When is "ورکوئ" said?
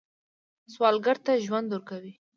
1.71-2.11